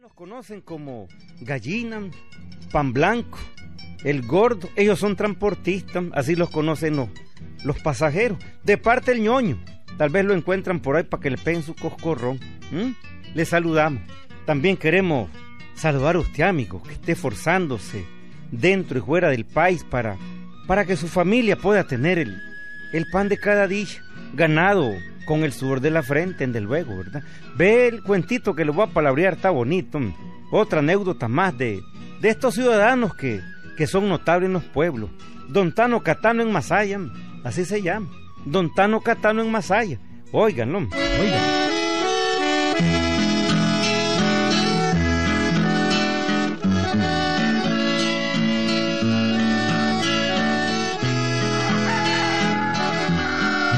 [0.00, 1.08] Los conocen como
[1.42, 2.00] gallina,
[2.72, 3.38] pan blanco,
[4.02, 4.70] el gordo.
[4.74, 7.10] Ellos son transportistas, así los conocen los,
[7.64, 8.38] los pasajeros.
[8.64, 9.62] De parte el ñoño.
[9.98, 12.40] Tal vez lo encuentran por ahí para que le peguen su coscorrón.
[12.70, 12.92] ¿Mm?
[13.34, 14.02] Le saludamos.
[14.46, 15.28] También queremos
[15.74, 18.06] saludar a usted, amigo, que esté forzándose
[18.50, 20.16] dentro y fuera del país para,
[20.66, 22.40] para que su familia pueda tener el,
[22.94, 24.94] el pan de cada día ganado
[25.26, 27.22] con el sudor de la frente, en del luego, ¿verdad?
[27.56, 30.00] Ve el cuentito que le voy a palabrear, está bonito.
[30.50, 31.80] Otra anécdota más de,
[32.20, 33.40] de estos ciudadanos que,
[33.76, 35.10] que son notables en los pueblos.
[35.48, 36.98] Don Tano Catano en Masaya,
[37.44, 38.08] así se llama.
[38.44, 39.98] Don Tano Catano en Masaya.
[40.32, 41.60] Óiganlo, oigan.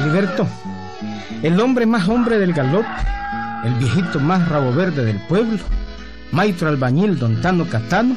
[0.04, 0.48] Liberto,
[1.42, 2.86] el hombre más hombre del galop,
[3.64, 5.58] el viejito más rabo verde del pueblo,
[6.30, 8.16] maestro albañil Don Tano Catano,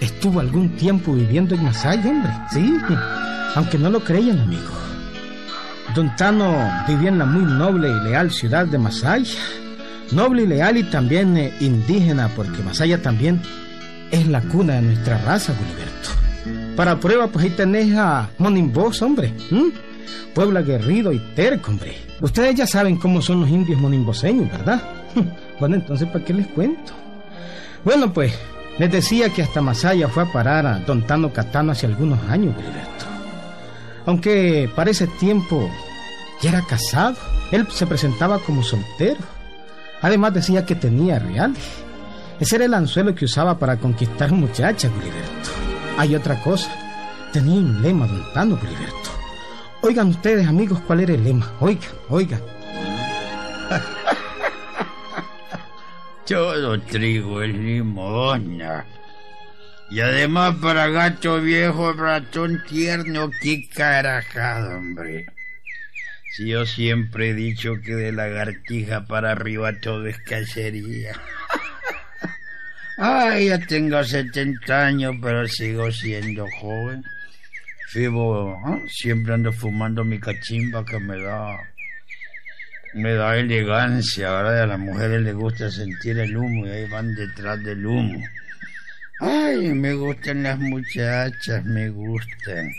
[0.00, 2.76] estuvo algún tiempo viviendo en Masaya, hombre, sí,
[3.54, 4.72] aunque no lo creían, amigo.
[5.94, 6.56] Don Tano
[6.88, 9.38] vivía en la muy noble y leal ciudad de Masaya,
[10.12, 13.40] noble y leal y también eh, indígena, porque Masaya también
[14.10, 16.74] es la cuna de nuestra raza, Gilberto.
[16.76, 19.32] Para prueba, pues ahí tenés a Monimbos, hombre.
[20.34, 21.96] Pueblo aguerrido y terco, hombre.
[22.20, 24.82] Ustedes ya saben cómo son los indios monimboseños, ¿verdad?
[25.60, 26.92] Bueno, entonces, ¿para qué les cuento?
[27.84, 28.34] Bueno, pues,
[28.76, 32.56] les decía que hasta Masaya fue a parar a Don Tano Catano hace algunos años,
[32.56, 33.04] Gilberto.
[34.04, 35.70] Aunque para ese tiempo
[36.42, 37.16] ya era casado,
[37.52, 39.20] él se presentaba como soltero.
[40.02, 41.62] Además decía que tenía reales.
[42.40, 45.50] Ese era el anzuelo que usaba para conquistar muchachas, Gilberto.
[45.96, 46.68] Hay otra cosa.
[47.32, 49.13] Tenía un lema, Don Tano, Gilberto.
[49.84, 51.52] Oigan ustedes, amigos, cuál era el lema.
[51.60, 52.40] Oigan, oigan.
[56.26, 58.86] Todo trigo es limosna.
[59.90, 65.26] Y además para gato viejo, ratón tierno, qué carajada, hombre.
[66.34, 71.12] Si yo siempre he dicho que de lagartija para arriba todo es cacería.
[72.96, 77.04] Ay, ya tengo 70 años, pero sigo siendo joven.
[77.92, 78.80] Vivo, ¿ah?
[78.88, 81.58] siempre ando fumando mi cachimba que me da
[82.94, 84.62] me da elegancia, ¿verdad?
[84.62, 88.22] A las mujeres les gusta sentir el humo y ahí van detrás del humo.
[89.20, 92.72] Ay, me gustan las muchachas, me gustan.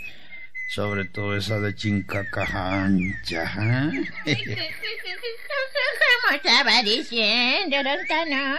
[0.70, 4.08] Sobre todo esa de chincacas anchas, ¿eh?
[6.26, 8.58] ¿Cómo estaba diciendo, don Tano?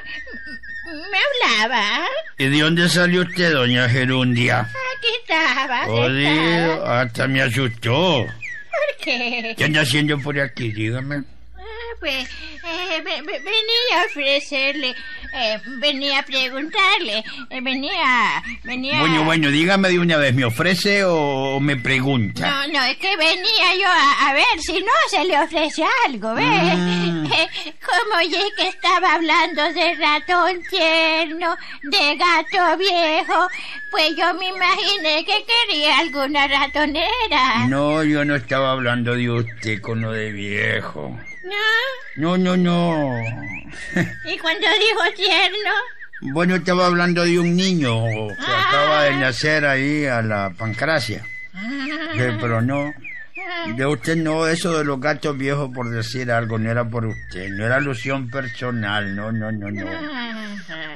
[0.85, 1.17] ¿Me
[1.57, 2.05] hablaba?
[2.37, 4.69] ¿Y de dónde salió usted, doña Gerundia?
[5.07, 5.85] Aquí estaba.
[5.85, 8.25] Jodido, hasta me asustó.
[8.25, 9.55] ¿Por qué?
[9.57, 10.71] ¿Qué anda haciendo por aquí?
[10.71, 11.23] Dígame.
[11.57, 11.61] Ah,
[11.99, 14.93] pues eh, ve- ve- venía a ofrecerle,
[15.33, 18.99] eh, venía a preguntarle, eh, venía, venía...
[18.99, 22.49] Bueno, bueno, dígame de una vez, ¿me ofrece o me pregunta?
[22.49, 26.33] No, no, es que venía yo a, a ver si no se le ofrece algo,
[26.33, 26.45] ¿ves?
[27.87, 33.47] Como oye que estaba hablando de ratón tierno, de gato viejo,
[33.91, 37.67] pues yo me imaginé que quería alguna ratonera.
[37.67, 41.17] No, yo no estaba hablando de usted con lo de viejo.
[42.17, 42.37] ¿No?
[42.37, 43.19] No, no, no.
[44.25, 45.71] ¿Y cuando dijo tierno?
[46.33, 48.65] Bueno, estaba hablando de un niño que Ah.
[48.67, 51.23] acaba de nacer ahí a la pancracia.
[51.53, 52.93] Ah, Sí, pero no.
[52.93, 53.73] ah.
[53.75, 57.49] De usted no, eso de los gatos viejos por decir algo, no era por usted,
[57.49, 59.87] no era alusión personal, no, no, no, no.
[59.89, 60.33] Ajá.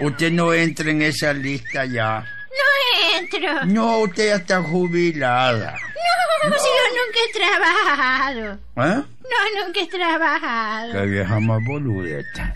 [0.01, 2.25] Usted no entra en esa lista ya.
[2.57, 3.65] No entro.
[3.65, 5.77] No, usted ya está jubilada.
[6.43, 8.53] No, si yo nunca he trabajado.
[8.53, 9.03] ¿Eh?
[9.31, 10.91] No, nunca he trabajado.
[10.93, 12.53] Qué vieja más boludeta.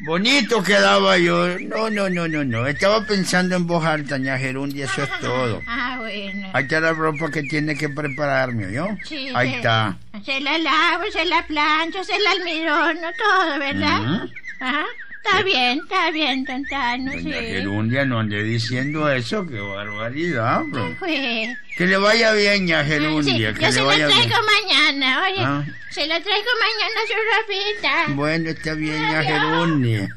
[0.00, 1.58] Bonito quedaba yo.
[1.60, 2.66] No, no, no, no, no.
[2.66, 5.62] Estaba pensando en voz alta, ña Gerundia, eso es todo.
[5.66, 6.50] Ah, bueno.
[6.52, 8.88] Ahí está la ropa que tiene que prepararme, ¿yo?
[9.04, 9.96] Sí, Ahí se- está.
[10.24, 14.00] Se la lavo, se la plancho, se la almidono, todo, ¿verdad?
[14.00, 14.30] Ujú.
[14.60, 14.84] Ajá.
[15.24, 17.22] Está bien, está bien, Tantano, sí.
[17.32, 20.96] Doña Gerundia, no ande diciendo eso, qué barbaridad, hombre.
[20.98, 24.28] Pues, Que le vaya bien, ña sí, Gerundia, que yo le se la vaya traigo
[24.28, 24.40] bien.
[24.68, 25.40] mañana, oye.
[25.40, 25.64] Ah.
[25.90, 28.14] Se la traigo mañana su ropita.
[28.14, 29.32] Bueno, está bien, ña Adiós.
[29.32, 29.98] Gerundia.
[30.00, 30.14] Adiós.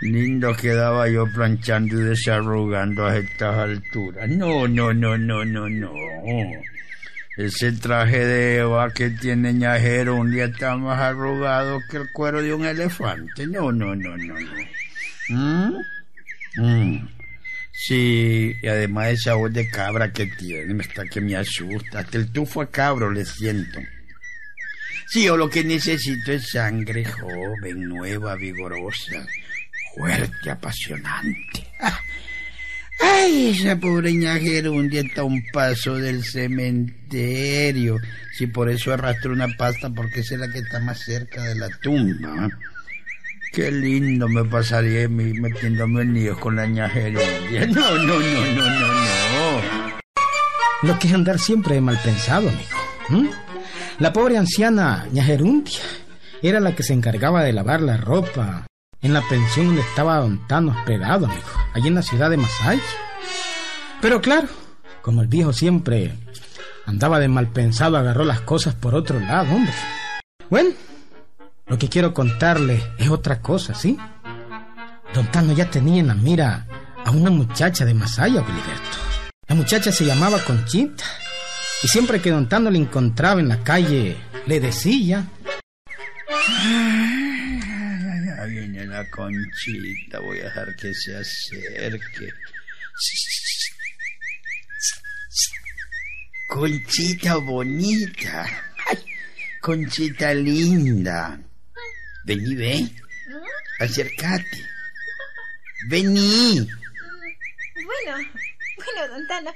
[0.00, 4.28] Lindo quedaba yo planchando y desarrugando a estas alturas.
[4.28, 5.90] No, no, no, no, no, no.
[7.36, 12.40] Ese traje de Eva que tiene ñajero un día está más arrugado que el cuero
[12.40, 13.46] de un elefante.
[13.48, 14.54] No, no, no, no, no.
[15.28, 15.74] ¿Mm?
[16.56, 17.08] Mm.
[17.72, 22.00] Sí, y además esa voz de cabra que tiene, me está que me asusta.
[22.00, 23.80] Hasta el tufo a cabro le siento.
[25.08, 29.26] Sí, yo lo que necesito es sangre joven, nueva, vigorosa,
[29.96, 31.66] fuerte, apasionante.
[31.80, 31.98] Ah.
[33.24, 37.96] Ay, esa pobre Gerundia está a un paso del cementerio.
[38.36, 41.70] Si por eso arrastra una pasta, porque es la que está más cerca de la
[41.80, 42.50] tumba.
[43.50, 47.66] Qué lindo me pasaría metiéndome en líos con la Gerundia.
[47.66, 49.94] No, no, no, no, no, no.
[50.82, 52.50] Lo que es andar siempre mal pensado,
[53.08, 53.30] amigo.
[54.00, 55.80] La pobre anciana Gerundia
[56.42, 58.66] era la que se encargaba de lavar la ropa
[59.00, 61.42] en la pensión donde estaba Don Tano hospedado, amigo,
[61.72, 62.82] allí en la ciudad de Masaya.
[64.04, 64.48] Pero claro,
[65.00, 66.12] como el viejo siempre
[66.84, 69.72] andaba de mal pensado, agarró las cosas por otro lado, hombre.
[70.50, 70.72] Bueno,
[71.66, 73.96] lo que quiero contarle es otra cosa, ¿sí?
[75.14, 76.66] Don Tano ya tenía en la mira
[77.02, 78.98] a una muchacha de Masaya, Gilberto.
[79.48, 81.04] La muchacha se llamaba Conchita.
[81.82, 85.24] Y siempre que Don Tano le encontraba en la calle, le decía...
[88.86, 92.28] la conchita, voy a dejar que se acerque.
[96.48, 98.46] Conchita bonita.
[99.60, 101.38] conchita linda.
[102.24, 102.88] Vení, ve.
[103.80, 104.60] Acércate.
[105.88, 106.66] Vení.
[107.74, 108.30] Bueno,
[108.76, 109.50] bueno, don Tano.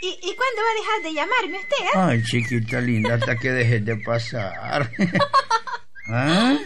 [0.00, 1.76] ¿Y, ¿Y cuándo va a dejar de llamarme usted?
[1.76, 1.90] Eh?
[1.94, 4.90] Ay, chiquita linda, hasta que dejes de pasar.
[6.08, 6.56] ¿Ah?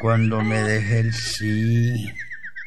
[0.00, 2.12] Cuando me deje el sí.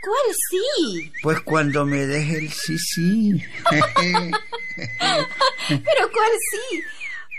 [0.08, 1.12] ¿Cuál sí?
[1.22, 3.44] Pues cuando me deje el sí, sí.
[5.68, 6.84] ¿Pero cuál sí?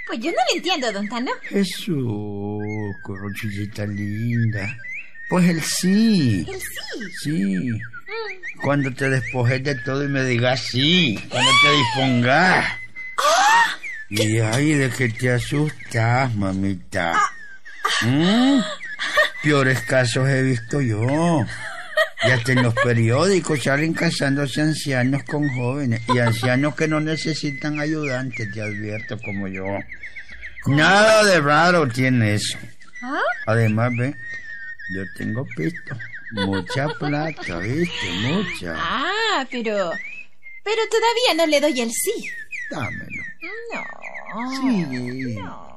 [0.07, 1.31] Pues yo no lo entiendo, don Tano.
[1.45, 2.63] Jesús,
[3.03, 4.77] corochillita linda.
[5.31, 6.47] Pues el sí.
[6.47, 7.13] ¿El sí?
[7.23, 7.31] Sí.
[7.33, 8.61] Mm.
[8.63, 11.19] Cuando te despojes de todo y me digas sí.
[11.31, 12.67] Cuando te dispongas.
[13.17, 13.79] ¡Ah!
[14.11, 17.15] Y ay, de que te asustas, mamita.
[17.15, 17.31] Ah.
[18.05, 18.61] ¿Mm?
[19.43, 21.47] Peores casos he visto yo.
[22.25, 27.79] Y hasta en los periódicos salen casándose ancianos con jóvenes y ancianos que no necesitan
[27.79, 29.65] ayudantes, te advierto, como yo.
[30.67, 32.59] Nada de raro tiene eso.
[33.03, 33.21] ¿Ah?
[33.47, 34.15] Además, ve,
[34.95, 35.97] yo tengo pisto,
[36.33, 38.11] mucha plata, ¿viste?
[38.23, 38.75] Mucha.
[38.77, 39.93] Ah, pero.
[40.65, 42.31] Pero todavía no le doy el sí.
[42.71, 43.23] Dámelo.
[43.73, 44.51] No.
[44.61, 45.35] Sí.
[45.37, 45.68] No.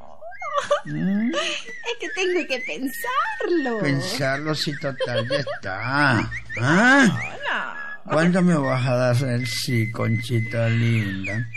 [0.85, 1.33] ¿Mm?
[1.33, 3.79] Es que tengo que pensarlo.
[3.79, 6.31] Pensarlo si total ya está.
[6.59, 8.01] ¿Ah?
[8.05, 11.47] ¿Cuándo me vas a dar el sí, conchita linda?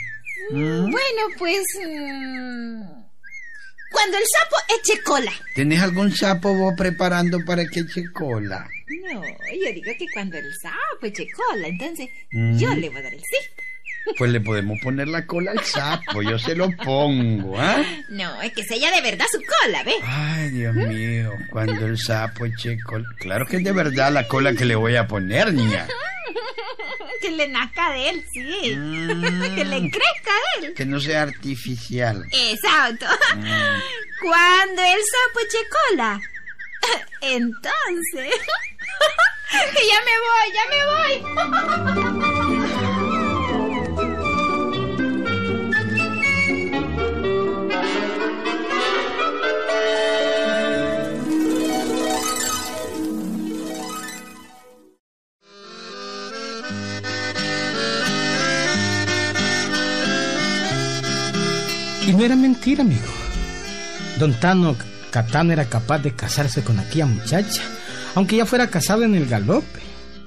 [0.50, 0.90] ¿Mm?
[0.90, 1.62] Bueno, pues...
[1.84, 2.82] Mm,
[3.90, 5.32] cuando el sapo eche cola.
[5.54, 8.68] ¿Tienes algún sapo vos preparando para que eche cola?
[8.88, 13.14] No, yo digo que cuando el sapo eche cola, entonces yo le voy a dar
[13.14, 13.36] el sí.
[14.18, 17.82] Pues le podemos poner la cola al sapo, yo se lo pongo, ¿ah?
[18.08, 19.96] No, es que sella de verdad su cola, ¿ves?
[20.02, 23.06] Ay, Dios mío, cuando el sapo eche cola.
[23.18, 25.86] Claro que es de verdad la cola que le voy a poner, niña.
[27.24, 28.76] que le nazca de él, sí.
[28.76, 29.54] Mm.
[29.56, 30.74] que le crezca de él.
[30.74, 32.26] Que no sea artificial.
[32.30, 33.06] Exacto.
[33.36, 33.80] Mm.
[34.22, 35.58] Cuando el sapo eche
[35.90, 36.20] cola.
[37.22, 38.34] Entonces.
[39.72, 42.53] que ya me voy, ya me voy.
[62.24, 63.02] Era mentira, amigo.
[64.19, 64.76] Don Tano
[65.10, 67.62] Catano era capaz de casarse con aquella muchacha,
[68.16, 69.81] aunque ya fuera casado en el galope.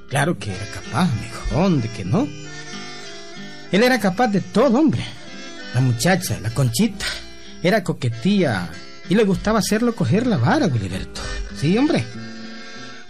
[0.09, 1.37] Claro que era capaz, amigo.
[1.51, 2.27] ¿Dónde que no?
[3.71, 5.03] Él era capaz de todo, hombre.
[5.73, 7.05] La muchacha, la conchita,
[7.61, 8.69] era coquetía
[9.09, 11.19] y le gustaba hacerlo coger la vara, Gilberto.
[11.59, 12.05] Sí, hombre.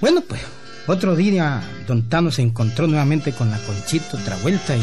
[0.02, 0.42] Bueno, pues,
[0.88, 4.82] otro día Don Tano se encontró nuevamente con la conchita otra vuelta y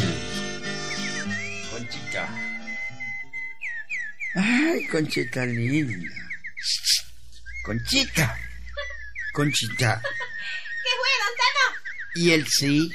[4.34, 6.12] Ay, Conchita linda.
[7.64, 8.36] Conchita.
[9.32, 10.02] Conchita.
[10.02, 11.66] ¿Qué fue, don Tano?
[12.16, 12.90] ¿Y el sí?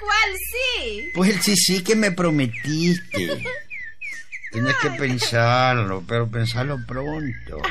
[0.00, 1.10] ¿Cuál sí?
[1.14, 3.44] Pues el sí sí que me prometiste.
[4.50, 7.62] Tienes que pensarlo, pero pensarlo pronto.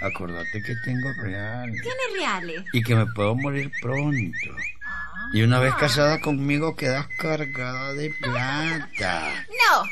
[0.00, 1.80] Acordate que tengo reales.
[1.80, 2.62] ¿Tienes reales?
[2.72, 4.50] Y que me puedo morir pronto.
[4.84, 5.30] Ah.
[5.32, 9.46] Y una vez casada conmigo quedas cargada de plata.
[9.48, 9.82] No,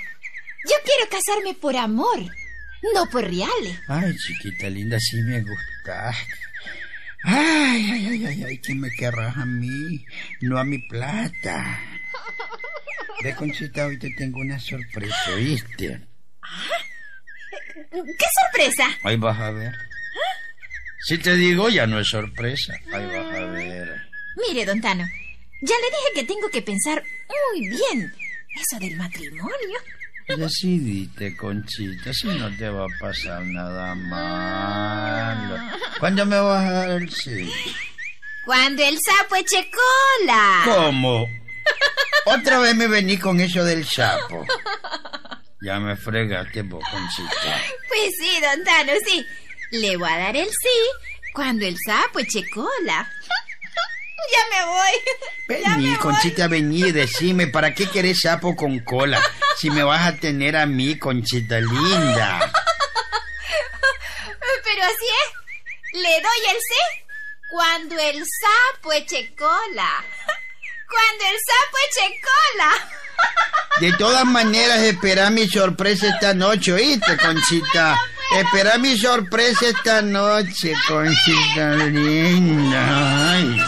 [0.69, 2.19] yo quiero casarme por amor,
[2.95, 3.79] no por reales.
[3.89, 6.15] Ay, chiquita linda, sí me gusta.
[7.23, 10.05] Ay, ay, ay, ay, ay, que me querrás a mí,
[10.43, 11.81] no a mi plata.
[13.23, 16.01] Ve, Conchita, hoy te tengo una sorpresa, ¿viste?
[17.91, 18.89] ¿Qué sorpresa?
[19.03, 19.73] Ahí vas a ver.
[21.07, 22.75] Si te digo, ya no es sorpresa.
[22.93, 24.03] Ahí vas a ver.
[24.37, 25.05] Mire, don Tano,
[25.63, 27.03] ya le dije que tengo que pensar
[27.53, 28.13] muy bien
[28.55, 29.79] eso del matrimonio.
[30.29, 35.57] Decidite, Conchita, si no te va a pasar nada malo.
[36.01, 37.51] ¿Cuándo me vas a dar el sí?
[38.45, 40.63] Cuando el sapo eche cola.
[40.65, 41.29] ¿Cómo?
[42.25, 44.45] Otra vez me vení con eso del sapo.
[45.63, 47.63] Ya me fregaste vos, Conchita.
[47.89, 49.25] Pues sí, don Tano, sí.
[49.71, 53.09] Le voy a dar el sí cuando el sapo eche cola.
[54.33, 55.63] Ya me voy.
[55.63, 55.99] Ya Vení, voy.
[55.99, 59.23] Conchita, vení y decime, ¿para qué querés sapo con cola?
[59.57, 62.53] Si me vas a tener a mí, Conchita linda.
[64.65, 65.33] Pero así es.
[65.93, 67.07] Le doy el sí
[67.51, 70.05] cuando el sapo eche cola.
[70.89, 72.71] Cuando el sapo eche cola.
[73.81, 77.99] De todas maneras, espera mi sorpresa esta noche, ¿oíste, Conchita?
[78.33, 83.33] Espera mi sorpresa esta noche, Conchita linda.
[83.33, 83.66] Ay.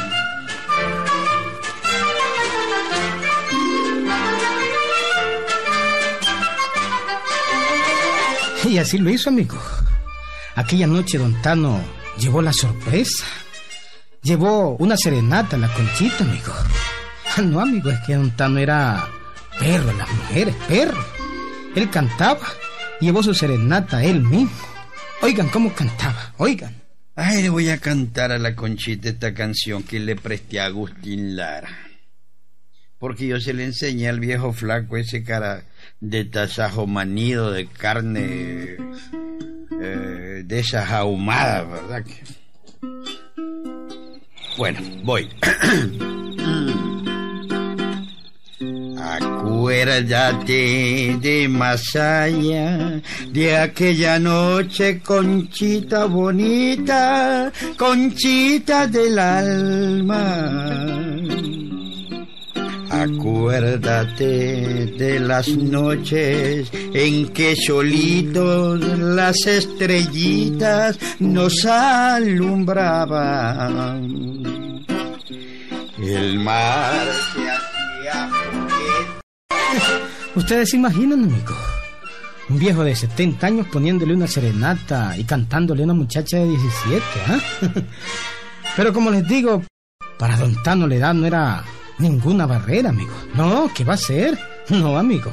[8.69, 9.59] Y así lo hizo, amigo.
[10.55, 11.83] Aquella noche don Tano
[12.19, 13.25] llevó la sorpresa.
[14.23, 16.53] Llevó una serenata a la conchita, amigo.
[17.37, 19.09] Ah, No, amigo, es que don Tano era
[19.59, 21.03] perro, las mujeres, perro.
[21.75, 22.47] Él cantaba,
[23.01, 24.51] llevó su serenata él mismo.
[25.23, 26.75] Oigan cómo cantaba, oigan.
[27.15, 31.37] Ay, le voy a cantar a la Conchita esta canción que le presté a Agustín
[31.37, 31.71] Lara.
[32.99, 35.65] Porque yo se le enseñé al viejo flaco ese cara
[36.01, 38.77] de tasajo manido de carne
[39.81, 42.05] eh, de esas ahumadas, ¿verdad?
[44.57, 45.29] Bueno, voy.
[49.01, 51.49] Acuérdate de
[51.95, 53.01] allá
[53.31, 61.28] de aquella noche, conchita bonita, conchita del alma.
[62.91, 72.79] Acuérdate de las noches en que solitos las estrellitas nos alumbraban.
[75.99, 78.31] El mar se hacía.
[80.35, 81.55] Ustedes se imaginan, amigo.
[82.49, 87.05] Un viejo de 70 años poniéndole una serenata y cantándole a una muchacha de 17,
[87.27, 87.39] ¿ah?
[88.77, 89.63] Pero como les digo,
[90.19, 91.63] para don Tano la edad no era
[91.99, 93.13] ninguna barrera, amigo.
[93.35, 94.39] No, ¿qué va a ser?
[94.71, 95.33] No, amigo.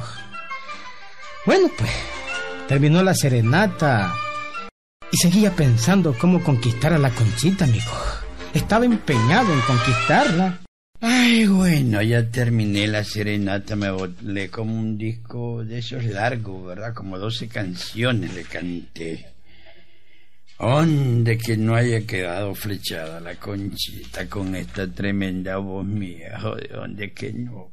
[1.44, 1.90] Bueno, pues,
[2.68, 4.14] terminó la serenata
[5.10, 7.92] y seguía pensando cómo conquistar a la conchita, amigo.
[8.52, 10.58] Estaba empeñado en conquistarla.
[11.00, 16.94] Ay, bueno, ya terminé la serenata, me volé como un disco de esos largos, ¿verdad?
[16.94, 19.35] Como 12 canciones le canté.
[20.58, 26.38] ¿Dónde que no haya quedado flechada la conchita con esta tremenda voz mía?
[26.40, 27.72] Joder, ¿dónde que no?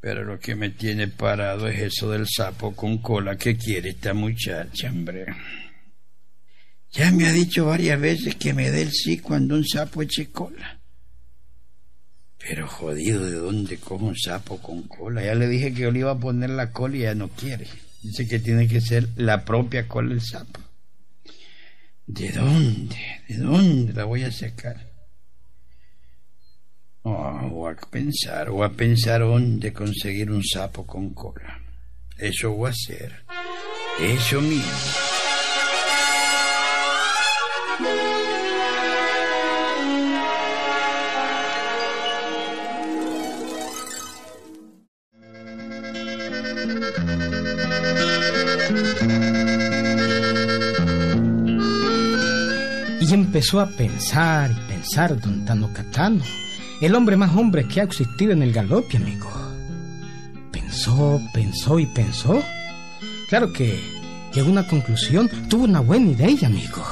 [0.00, 4.14] Pero lo que me tiene parado es eso del sapo con cola que quiere esta
[4.14, 5.26] muchacha, hombre.
[6.90, 10.32] Ya me ha dicho varias veces que me dé el sí cuando un sapo eche
[10.32, 10.80] cola.
[12.36, 15.24] Pero jodido, ¿de dónde cojo un sapo con cola?
[15.24, 17.68] Ya le dije que yo le iba a poner la cola y ya no quiere.
[18.02, 20.60] Dice que tiene que ser la propia cola del sapo.
[22.06, 22.96] ¿De dónde?
[23.28, 24.90] ¿De dónde la voy a sacar?
[27.02, 31.60] Oh, voy a pensar, voy a pensar dónde conseguir un sapo con cola.
[32.18, 33.24] Eso voy a hacer.
[34.00, 34.62] Eso mismo.
[53.42, 56.22] Empezó a pensar y pensar don Tano Catano,
[56.80, 59.28] el hombre más hombre que ha existido en el galope, amigo.
[60.52, 62.40] Pensó, pensó y pensó.
[63.28, 63.80] Claro que
[64.32, 66.84] llegó a una conclusión, tuvo una buena idea, amigo.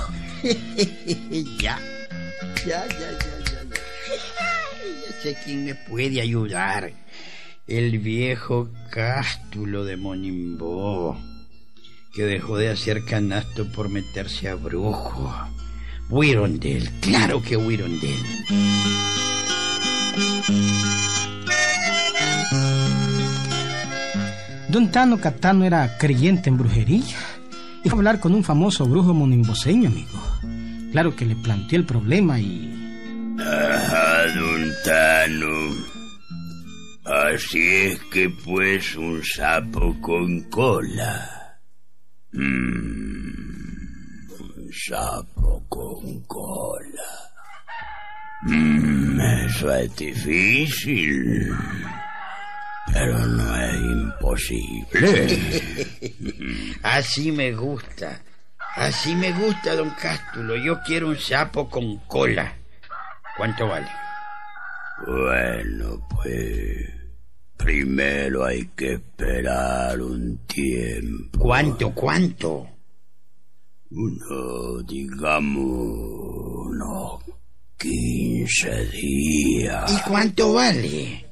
[0.43, 1.79] ya,
[2.67, 5.23] ya, ya, ya, ya, ya.
[5.23, 6.91] Sé quién me puede ayudar.
[7.69, 11.17] El viejo cástulo de Monimbó,
[12.13, 15.33] que dejó de hacer canasto por meterse a brujo.
[16.11, 18.19] Wirondel, claro que Wirondel.
[24.69, 27.17] Don Tano Catano era creyente en brujería
[27.85, 30.21] y fue a hablar con un famoso brujo monimboseño, amigo.
[30.93, 33.37] Claro que le planteó el problema y...
[33.39, 35.91] Ajá, don Tano.
[37.05, 41.59] Así es que pues un sapo con cola.
[42.33, 43.50] Mm,
[44.73, 47.31] sapo con cola.
[48.43, 51.53] Mm, eso es difícil,
[52.93, 55.39] pero no es imposible.
[56.83, 58.21] Así me gusta.
[58.77, 60.57] Así me gusta, don Cástulo.
[60.57, 62.55] Yo quiero un sapo con cola.
[63.37, 63.89] ¿Cuánto vale?
[65.07, 66.89] Bueno, pues
[67.57, 71.39] primero hay que esperar un tiempo.
[71.39, 72.69] ¿Cuánto, cuánto?
[73.91, 75.67] Uno, digamos,
[76.67, 77.23] unos
[77.77, 79.93] 15 días.
[79.93, 81.27] ¿Y cuánto vale?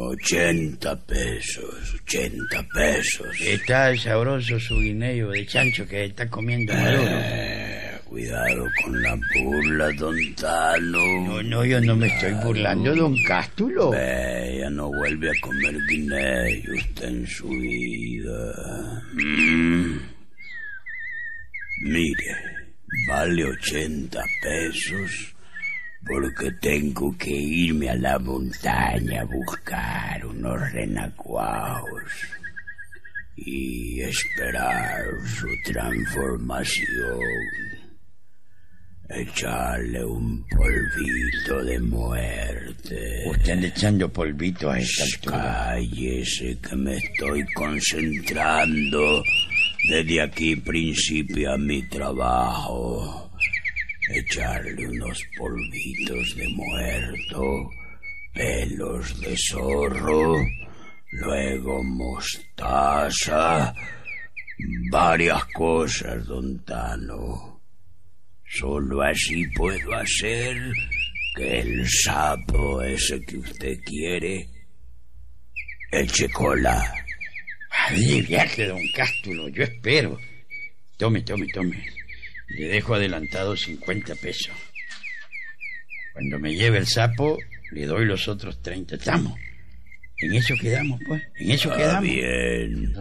[0.00, 3.40] 80 pesos, 80 pesos.
[3.40, 7.02] Está sabroso su guineo de chancho que está comiendo maduro.
[7.06, 10.98] Eh, cuidado con la burla, don Tano.
[11.24, 13.94] No, no, yo no me estoy burlando, don Cástulo.
[13.94, 19.02] Ella no vuelve a comer guineo usted en su vida.
[19.12, 20.17] Mm.
[21.80, 22.74] Mire,
[23.06, 25.34] vale 80 pesos
[26.04, 32.02] porque tengo que irme a la montaña a buscar unos renacuaos
[33.36, 37.20] y esperar su transformación.
[39.10, 43.24] Echarle un polvito de muerte.
[43.30, 45.30] Usted echando polvito a esta.
[45.30, 49.22] Cállese que me estoy concentrando
[49.88, 53.30] desde aquí principio a mi trabajo.
[54.10, 57.70] Echarle unos polvitos de muerto,
[58.34, 60.36] pelos de zorro,
[61.12, 63.74] luego mostaza,
[64.90, 67.60] varias cosas, don Tano.
[68.46, 70.56] Solo así puedo hacer
[71.34, 74.48] que el sapo ese que usted quiere
[75.90, 77.07] eche cola.
[77.88, 80.18] Aliviate, don Cástulo, yo espero.
[80.96, 81.84] Tome, tome, tome.
[82.48, 84.54] Le dejo adelantado 50 pesos.
[86.12, 87.38] Cuando me lleve el sapo,
[87.72, 88.96] le doy los otros 30.
[88.96, 89.38] ¿Estamos?
[90.18, 91.22] En eso quedamos, pues.
[91.36, 92.02] En eso Está quedamos.
[92.02, 92.94] bien.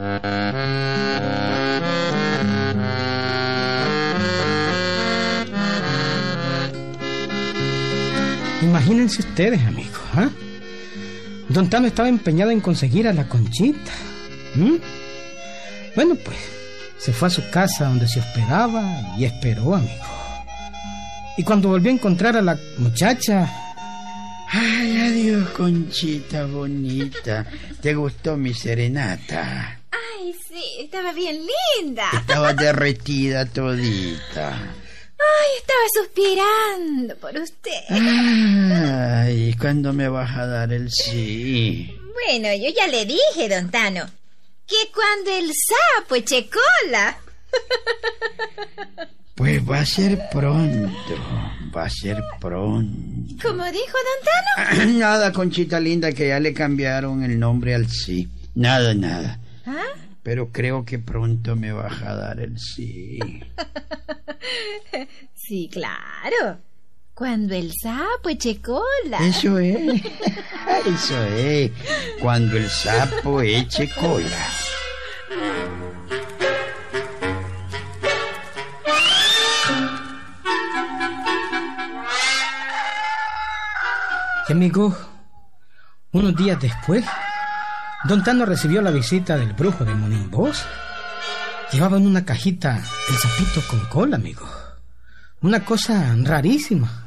[8.61, 10.29] Imagínense ustedes, amigos, ¿ah?
[11.49, 13.91] Don Tano estaba empeñado en conseguir a la conchita.
[14.55, 14.79] ¿M?
[15.95, 16.37] Bueno, pues,
[16.97, 20.05] se fue a su casa donde se hospedaba y esperó, amigo.
[21.37, 23.47] Y cuando volvió a encontrar a la muchacha,
[24.49, 27.45] Ay, adiós, conchita bonita.
[27.81, 29.77] ¿Te gustó mi serenata?
[29.91, 31.37] Ay, sí, estaba bien
[31.77, 32.09] linda.
[32.13, 34.53] Estaba derretida todita.
[35.19, 37.81] Ay, estaba suspirando por usted.
[37.89, 41.93] Ay, ¿cuándo me vas a dar el sí?
[42.13, 44.09] Bueno, yo ya le dije, don Tano,
[44.67, 47.17] que cuando el sapo eche cola.
[49.35, 51.15] Pues va a ser pronto,
[51.75, 53.47] va a ser pronto.
[53.47, 54.91] Como dijo don Tano.
[54.97, 58.27] Nada, Conchita linda, que ya le cambiaron el nombre al sí.
[58.55, 59.39] Nada, nada.
[59.65, 59.83] ¿Ah?
[60.23, 63.19] Pero creo que pronto me vas a dar el sí.
[65.35, 66.59] Sí, claro.
[67.17, 69.17] Cuando el sapo eche cola.
[69.21, 69.75] Eso es.
[70.85, 71.71] Eso es.
[72.21, 74.47] Cuando el sapo eche cola.
[84.47, 84.95] y amigos,
[86.11, 87.03] unos días después,
[88.03, 90.63] Don Tano recibió la visita del brujo de Monimbós.
[91.71, 94.47] Llevaba en una cajita el sapito con cola, amigo.
[95.41, 97.06] Una cosa rarísima.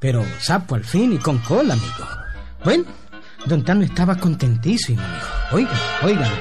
[0.00, 2.06] Pero sapo al fin y con cola, amigo.
[2.64, 2.84] Bueno,
[3.46, 5.26] Don Tano estaba contentísimo, amigo.
[5.52, 6.32] Oigan, oigan.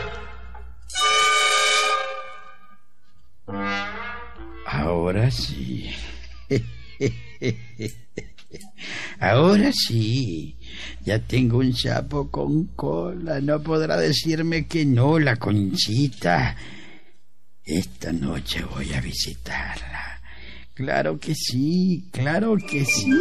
[4.65, 5.89] Ahora sí.
[9.20, 10.58] Ahora sí.
[11.04, 13.39] Ya tengo un sapo con cola.
[13.41, 16.56] No podrá decirme que no, la conchita.
[17.63, 20.16] Esta noche voy a visitarla.
[20.78, 23.12] Claro que sí, claro que sí.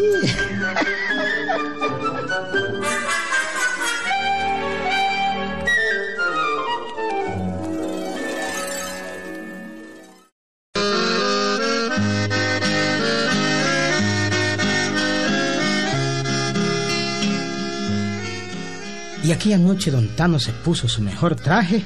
[19.24, 21.82] Y aquella noche Don Tano se puso su mejor traje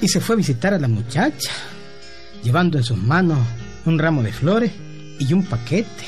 [0.00, 1.50] y se fue a visitar a la muchacha,
[2.42, 3.40] llevando en sus manos
[3.84, 4.85] un ramo de flores
[5.18, 6.04] y un paquete.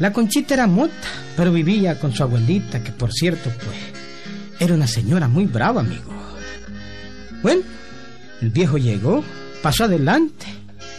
[0.00, 3.78] La conchita era mota, pero vivía con su abuelita, que por cierto, pues,
[4.58, 6.12] era una señora muy brava, amigo.
[7.42, 7.62] Bueno,
[8.40, 9.22] el viejo llegó,
[9.62, 10.46] pasó adelante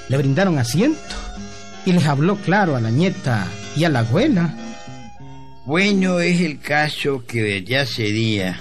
[0.10, 1.00] le brindaron asiento
[1.86, 4.54] y les habló claro a la nieta y a la abuela.
[5.66, 8.60] Bueno, es el caso que desde hace día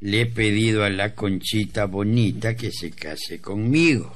[0.00, 4.14] le he pedido a la conchita bonita que se case conmigo.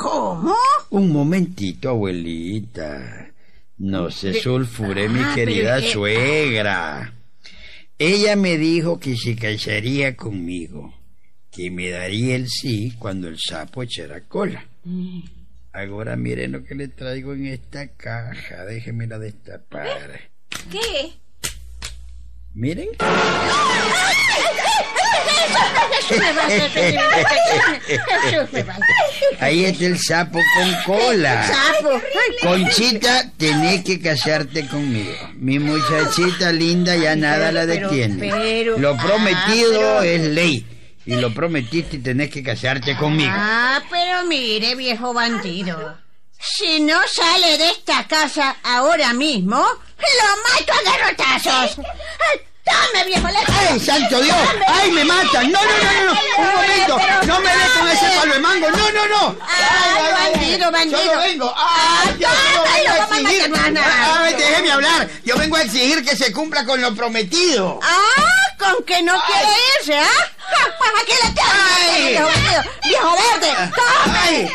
[0.00, 0.54] ¿Cómo?
[0.88, 3.30] Un momentito, abuelita.
[3.76, 7.12] No se sulfure, mi Ah, querida suegra.
[7.98, 10.94] Ella me dijo que se casaría conmigo,
[11.50, 14.64] que me daría el sí cuando el sapo echara cola.
[14.84, 15.20] Mm.
[15.74, 20.30] Ahora miren lo que le traigo en esta caja, déjemela destapar.
[20.70, 21.12] ¿Qué?
[22.54, 22.88] Miren.
[29.40, 31.46] Ahí está el sapo con cola.
[31.46, 32.00] Sapo.
[32.42, 35.12] Conchita, tenés que casarte conmigo.
[35.34, 38.64] Mi muchachita linda ya nada la detiene.
[38.64, 40.66] lo prometido ah, pero- es ley.
[41.06, 43.32] Y lo prometiste y tenés que casarte conmigo.
[43.34, 45.96] Ah, pero mire, viejo bandido.
[46.38, 51.80] Si no sale de esta casa ahora mismo, lo mato a garrotazos.
[52.92, 53.28] Ay, ¡Dame, viejo!
[53.70, 54.36] ¡Ay, santo Dios!
[54.66, 55.50] ¡Ay, me matan!
[55.52, 56.14] ¡No, no, no, no!
[56.14, 56.20] no.
[56.38, 56.98] ¡Un momento!
[57.26, 58.70] ¡No me con ese palo de mango!
[58.70, 59.36] ¡No, no, no!
[59.46, 61.02] Ay, bandido, bandido.
[61.04, 61.54] Yo no vengo.
[61.56, 63.52] ¡Ay, yo no vengo a exigir!
[64.18, 65.08] ¡Ay, déjeme hablar!
[65.24, 67.78] Yo vengo a exigir que se cumpla con lo prometido.
[67.82, 68.56] ¡Ah!
[68.58, 69.48] ¿Con que no quiere
[69.78, 70.06] irse, ah?
[70.52, 72.14] Ah, Pues aquí la Ay.
[72.14, 72.62] tengo, viejo bandido.
[72.84, 73.72] ¡Viejo verde!
[74.26, 74.50] ¡Ay!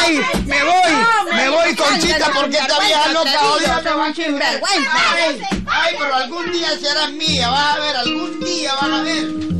[0.00, 0.20] ¡Ay!
[0.46, 0.92] ¡Me voy!
[1.34, 5.14] ¡Me voy, Conchita, porque esta vieja loca odia va a sinvergüenza.
[5.14, 5.40] ¡Ay!
[5.66, 7.50] ¡Ay, pero algún día serás mía!
[7.50, 9.26] Vas a ver, algún día vas a ver.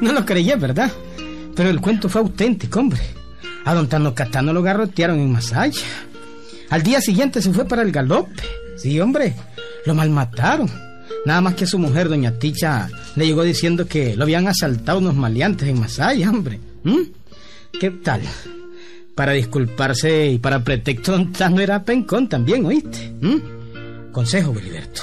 [0.00, 0.90] No lo creía, ¿verdad?
[1.54, 3.00] Pero el cuento fue auténtico, hombre.
[3.66, 5.82] A don Tano Catano lo garrotearon en Masaya.
[6.70, 8.42] Al día siguiente se fue para el galope.
[8.76, 9.34] Sí, hombre,
[9.84, 10.89] lo malmataron.
[11.24, 15.14] Nada más que su mujer, doña Ticha, le llegó diciendo que lo habían asaltado unos
[15.14, 16.58] maleantes en Masaya, hombre.
[16.82, 17.02] ¿Mm?
[17.78, 18.22] ¿Qué tal?
[19.14, 23.12] Para disculparse y para pretexto, Tano era pencón también, ¿oíste?
[23.20, 24.10] ¿Mm?
[24.12, 25.02] Consejo, Beliberto.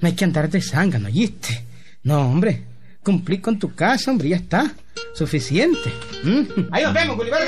[0.00, 1.64] No hay que andar de zángano, ¿oíste?
[2.02, 2.64] No, hombre.
[3.02, 4.72] Cumplí con tu casa, hombre, ya está.
[5.14, 5.90] Suficiente.
[6.22, 6.68] ¿Mm?
[6.70, 7.46] Ahí nos vemos, Boliberto.